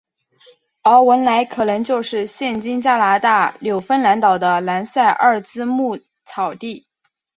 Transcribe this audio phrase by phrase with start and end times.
[0.81, 6.87] 而文兰可能就是现今加拿大纽芬兰岛的兰塞奥兹牧草地。